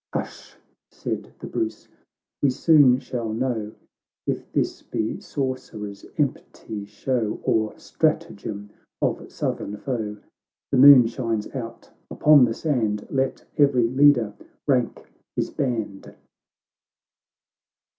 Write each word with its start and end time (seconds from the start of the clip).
—'"Hush!" 0.15 0.57
said 0.89 1.31
the 1.37 1.45
Bruce," 1.45 1.87
we 2.41 2.49
soon 2.49 2.97
shall 2.97 3.31
know 3.31 3.73
If 4.25 4.51
this 4.51 4.81
be 4.81 5.19
sorcerer's 5.19 6.07
empty 6.17 6.85
show, 6.85 7.39
Or 7.43 7.77
stratagem 7.77 8.71
of 8.99 9.31
southern 9.31 9.77
foe. 9.77 10.17
The 10.71 10.77
moon 10.79 11.05
shines 11.05 11.47
out— 11.53 11.91
upon 12.09 12.45
the 12.45 12.53
sand 12.55 13.05
Let 13.11 13.45
every 13.59 13.87
leader 13.87 14.33
rank 14.65 15.05
his 15.35 15.51
band." 15.51 16.15